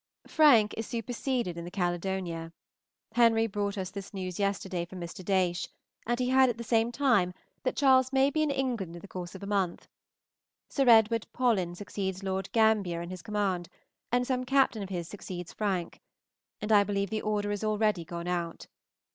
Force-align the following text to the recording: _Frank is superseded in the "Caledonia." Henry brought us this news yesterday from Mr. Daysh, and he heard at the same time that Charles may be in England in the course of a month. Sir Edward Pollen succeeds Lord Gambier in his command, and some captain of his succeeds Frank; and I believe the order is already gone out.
_Frank 0.31 0.73
is 0.77 0.87
superseded 0.87 1.59
in 1.59 1.63
the 1.63 1.69
"Caledonia." 1.69 2.51
Henry 3.11 3.45
brought 3.45 3.77
us 3.77 3.91
this 3.91 4.15
news 4.15 4.39
yesterday 4.39 4.83
from 4.83 4.99
Mr. 4.99 5.23
Daysh, 5.23 5.67
and 6.07 6.19
he 6.19 6.27
heard 6.31 6.49
at 6.49 6.57
the 6.57 6.63
same 6.63 6.91
time 6.91 7.35
that 7.61 7.75
Charles 7.75 8.11
may 8.11 8.31
be 8.31 8.41
in 8.41 8.49
England 8.49 8.95
in 8.95 8.99
the 9.03 9.07
course 9.07 9.35
of 9.35 9.43
a 9.43 9.45
month. 9.45 9.87
Sir 10.69 10.89
Edward 10.89 11.27
Pollen 11.33 11.75
succeeds 11.75 12.23
Lord 12.23 12.51
Gambier 12.51 13.03
in 13.03 13.11
his 13.11 13.21
command, 13.21 13.69
and 14.11 14.25
some 14.25 14.43
captain 14.43 14.81
of 14.81 14.89
his 14.89 15.07
succeeds 15.07 15.53
Frank; 15.53 16.01
and 16.59 16.71
I 16.71 16.83
believe 16.83 17.11
the 17.11 17.21
order 17.21 17.51
is 17.51 17.63
already 17.63 18.03
gone 18.03 18.27
out. 18.27 18.65